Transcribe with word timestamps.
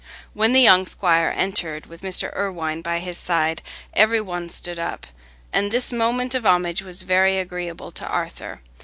When 0.33 0.51
the 0.51 0.61
young 0.61 0.87
squire 0.87 1.31
entered, 1.37 1.85
with 1.85 2.01
Mr. 2.01 2.35
Irwine 2.35 2.81
by 2.81 2.97
his 2.97 3.19
side, 3.19 3.61
every 3.93 4.19
one 4.19 4.49
stood 4.49 4.79
up, 4.79 5.05
and 5.53 5.69
this 5.71 5.93
moment 5.93 6.33
of 6.33 6.43
homage 6.43 6.81
was 6.81 7.03
very 7.03 7.37
agreeable 7.37 7.91
to 7.91 8.07
Arthur. 8.07 8.61